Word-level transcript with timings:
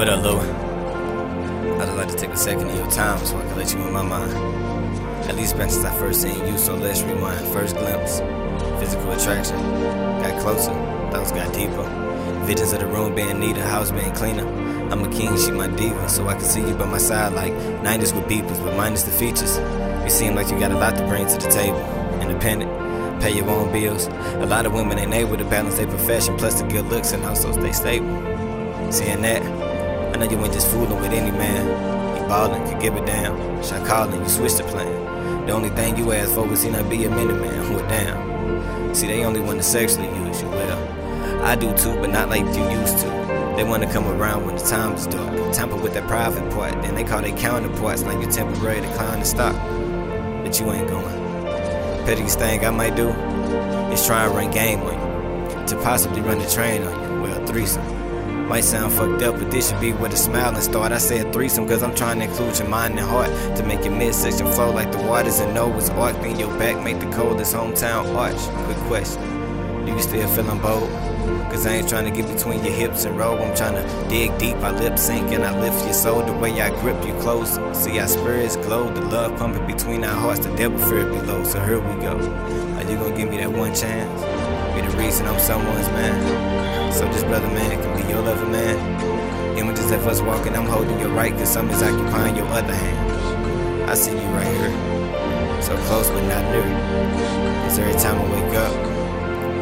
What 0.00 0.08
up, 0.08 0.24
Lou? 0.24 0.40
I'd 0.40 1.84
just 1.84 1.96
like 1.98 2.08
to 2.08 2.16
take 2.16 2.30
a 2.30 2.36
second 2.38 2.70
of 2.70 2.74
your 2.74 2.90
time 2.90 3.22
so 3.26 3.36
I 3.36 3.42
can 3.42 3.58
let 3.58 3.70
you 3.70 3.86
in 3.86 3.92
my 3.92 4.00
mind. 4.00 4.32
At 5.28 5.36
least 5.36 5.58
since 5.58 5.84
I 5.84 5.94
first 5.98 6.22
seen 6.22 6.38
you, 6.46 6.56
so 6.56 6.74
let's 6.74 7.02
rewind. 7.02 7.46
First 7.48 7.76
glimpse, 7.76 8.20
physical 8.80 9.12
attraction. 9.12 9.58
Got 10.22 10.40
closer, 10.40 10.72
thoughts 11.12 11.32
got 11.32 11.52
deeper. 11.52 11.84
Visions 12.46 12.72
of 12.72 12.80
the 12.80 12.86
room 12.86 13.14
being 13.14 13.40
neater, 13.40 13.60
house 13.60 13.90
being 13.90 14.10
cleaner. 14.14 14.46
I'm 14.90 15.04
a 15.04 15.12
king, 15.12 15.36
she 15.36 15.50
my 15.50 15.66
diva, 15.66 16.08
so 16.08 16.26
I 16.28 16.32
can 16.32 16.44
see 16.44 16.66
you 16.66 16.74
by 16.74 16.86
my 16.86 16.96
side 16.96 17.34
like 17.34 17.52
90s 17.52 18.14
with 18.14 18.24
beepers, 18.24 18.64
but 18.64 18.74
minus 18.78 19.02
the 19.02 19.10
features. 19.10 19.58
You 20.02 20.08
seem 20.08 20.34
like 20.34 20.50
you 20.50 20.58
got 20.58 20.72
a 20.72 20.78
lot 20.78 20.96
to 20.96 21.06
bring 21.08 21.26
to 21.26 21.36
the 21.36 21.50
table. 21.50 21.84
Independent, 22.22 23.20
pay 23.20 23.36
your 23.36 23.50
own 23.50 23.70
bills. 23.70 24.06
A 24.06 24.46
lot 24.46 24.64
of 24.64 24.72
women 24.72 24.98
ain't 24.98 25.12
able 25.12 25.36
to 25.36 25.44
balance 25.44 25.76
their 25.76 25.86
profession 25.86 26.38
plus 26.38 26.58
the 26.58 26.66
good 26.68 26.86
looks 26.86 27.12
and 27.12 27.22
also 27.22 27.52
stay 27.52 27.72
stable. 27.72 28.08
Seeing 28.90 29.20
that, 29.20 29.69
I 30.12 30.16
know 30.16 30.30
you 30.30 30.38
ain't 30.42 30.52
just 30.52 30.68
fooling 30.68 31.00
with 31.00 31.12
any 31.12 31.30
man. 31.30 31.66
You 32.16 32.28
ballin', 32.28 32.66
could 32.68 32.80
give 32.80 32.96
a 32.96 33.04
damn. 33.06 33.62
Shot 33.62 33.86
callin', 33.86 34.20
you 34.20 34.28
switch 34.28 34.54
the 34.54 34.64
plan. 34.64 35.46
The 35.46 35.52
only 35.52 35.70
thing 35.70 35.96
you 35.96 36.12
ask 36.12 36.32
for 36.32 36.50
is 36.52 36.62
he 36.62 36.70
not 36.70 36.88
be 36.90 37.04
a 37.04 37.10
minute 37.10 37.40
man 37.40 37.64
who 37.64 37.78
damn? 37.88 38.94
See, 38.94 39.06
they 39.06 39.24
only 39.24 39.40
want 39.40 39.58
to 39.58 39.62
sexually 39.62 40.08
use 40.26 40.42
you. 40.42 40.48
Well, 40.48 41.44
I 41.44 41.56
do 41.56 41.76
too, 41.76 41.94
but 42.00 42.10
not 42.10 42.28
like 42.28 42.44
you 42.44 42.70
used 42.70 42.98
to. 42.98 43.06
They 43.56 43.64
wanna 43.64 43.90
come 43.92 44.06
around 44.06 44.46
when 44.46 44.56
the 44.56 44.62
time 44.62 44.94
is 44.94 45.06
dark. 45.06 45.54
Tamper 45.54 45.76
with 45.76 45.92
their 45.92 46.06
private 46.06 46.50
part, 46.52 46.72
then 46.82 46.94
they 46.94 47.04
call 47.04 47.22
their 47.22 47.36
counterparts 47.36 48.02
like 48.02 48.20
you're 48.20 48.30
temporary 48.30 48.80
decline 48.80 49.18
to 49.18 49.24
stop. 49.24 49.54
But 50.44 50.58
you 50.58 50.70
ain't 50.72 50.88
going. 50.88 51.04
Pettiest 52.04 52.38
thing 52.38 52.64
I 52.64 52.70
might 52.70 52.96
do 52.96 53.08
is 53.92 54.06
try 54.06 54.24
and 54.24 54.34
run 54.34 54.50
game 54.50 54.80
on 54.80 54.94
you. 54.94 55.66
To 55.68 55.76
possibly 55.82 56.20
run 56.20 56.38
the 56.38 56.48
train 56.48 56.82
on 56.82 57.02
you. 57.02 57.22
Well, 57.22 57.46
threesome. 57.46 57.99
Might 58.50 58.64
sound 58.64 58.92
fucked 58.92 59.22
up, 59.22 59.38
but 59.38 59.48
this 59.52 59.70
should 59.70 59.80
be 59.80 59.92
where 59.92 60.10
the 60.10 60.16
smiling 60.16 60.60
start. 60.60 60.90
I 60.90 60.98
said 60.98 61.32
threesome 61.32 61.68
cause 61.68 61.84
I'm 61.84 61.94
trying 61.94 62.18
to 62.18 62.24
include 62.24 62.58
your 62.58 62.66
mind 62.66 62.98
and 62.98 63.08
heart 63.08 63.28
to 63.56 63.62
make 63.62 63.84
your 63.84 63.94
midsection 63.94 64.48
flow 64.48 64.72
like 64.72 64.90
the 64.90 64.98
waters 64.98 65.38
and 65.38 65.54
Noah's 65.54 65.88
Ark. 65.90 66.20
Then 66.20 66.36
your 66.36 66.48
back 66.58 66.82
make 66.82 66.98
the 66.98 67.08
coldest 67.12 67.54
hometown 67.54 68.12
arch. 68.16 68.34
Quick 68.64 68.76
question. 68.88 69.22
Do 69.86 69.92
you 69.92 70.00
still 70.00 70.26
feeling 70.26 70.58
bold? 70.58 70.90
Cause 71.48 71.64
I 71.64 71.74
ain't 71.76 71.88
trying 71.88 72.06
to 72.06 72.10
get 72.10 72.26
between 72.26 72.64
your 72.64 72.74
hips 72.74 73.04
and 73.04 73.16
roll. 73.16 73.38
I'm 73.38 73.54
trying 73.54 73.74
to 73.74 74.08
dig 74.08 74.36
deep. 74.40 74.56
I 74.56 74.72
lip 74.72 74.98
sync 74.98 75.30
and 75.30 75.44
I 75.44 75.56
lift 75.60 75.84
your 75.84 75.94
soul 75.94 76.24
the 76.24 76.32
way 76.32 76.60
I 76.60 76.70
grip 76.80 77.06
you 77.06 77.14
close. 77.20 77.50
See 77.80 78.00
our 78.00 78.08
spirits 78.08 78.56
glow, 78.56 78.92
the 78.92 79.02
love 79.02 79.38
pumping 79.38 79.64
between 79.68 80.02
our 80.02 80.16
hearts, 80.16 80.44
the 80.44 80.52
devil 80.56 80.76
fear 80.88 81.04
below. 81.06 81.44
So 81.44 81.60
here 81.60 81.78
we 81.78 82.02
go. 82.02 82.16
Are 82.18 82.82
you 82.82 82.96
gonna 82.96 83.16
give 83.16 83.30
me 83.30 83.36
that 83.36 83.52
one 83.52 83.72
chance? 83.76 84.49
Reason 85.00 85.26
I'm 85.26 85.40
someone's 85.40 85.88
man. 85.96 86.92
So 86.92 87.06
this 87.06 87.24
brother 87.24 87.48
man 87.48 87.82
can 87.82 87.96
be 87.96 88.06
your 88.06 88.20
lover 88.20 88.46
man. 88.46 88.76
Images 89.56 89.90
of 89.90 90.06
us 90.06 90.20
walking, 90.20 90.54
I'm 90.54 90.66
holding 90.66 91.00
your 91.00 91.08
right, 91.08 91.32
cause 91.32 91.48
something's 91.48 91.82
occupying 91.82 92.36
your 92.36 92.46
other 92.48 92.74
hand. 92.74 93.90
I 93.90 93.94
see 93.94 94.10
you 94.12 94.28
right 94.36 94.46
here. 94.46 95.62
So 95.62 95.74
close 95.88 96.10
but 96.10 96.22
not 96.28 96.44
near. 96.52 96.68
Cause 97.64 97.78
every 97.78 97.94
time 97.94 98.20
I 98.20 98.26
wake 98.34 98.54
up, 98.54 98.74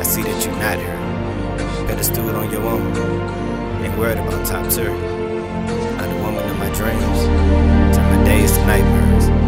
I 0.00 0.02
see 0.02 0.22
that 0.22 0.44
you're 0.44 0.54
not 0.56 0.78
here. 0.78 1.86
Better 1.86 2.02
stood 2.02 2.34
on 2.34 2.50
your 2.50 2.64
own. 2.66 2.92
Ain't 3.82 3.98
worried 3.98 4.18
about 4.18 4.46
top 4.46 4.70
tier. 4.70 4.90
I'm 4.90 6.08
the 6.10 6.22
woman 6.22 6.44
of 6.44 6.58
my 6.58 6.68
dreams. 6.74 7.96
Turn 7.96 8.16
my 8.16 8.24
days 8.26 8.52
to 8.52 8.66
nightmares. 8.66 9.41